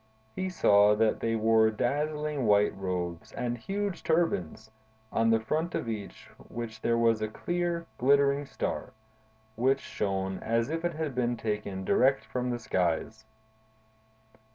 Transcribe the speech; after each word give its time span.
He 0.35 0.49
saw 0.49 0.95
that 0.95 1.19
they 1.19 1.35
wore 1.35 1.69
dazzling 1.69 2.47
white 2.47 2.75
robes 2.75 3.31
and 3.33 3.55
huge 3.55 4.01
turbans, 4.03 4.71
on 5.11 5.29
the 5.29 5.39
front 5.39 5.75
of 5.75 5.87
each 5.87 6.27
of 6.39 6.49
which 6.49 6.81
there 6.81 6.97
was 6.97 7.21
a 7.21 7.27
clear, 7.27 7.85
glittering 7.99 8.47
star, 8.47 8.93
which 9.55 9.79
shone 9.79 10.39
as 10.39 10.71
if 10.71 10.83
it 10.83 10.93
had 10.95 11.13
been 11.13 11.37
taken 11.37 11.85
direct 11.85 12.25
from 12.25 12.49
the 12.49 12.57
skies. 12.57 13.25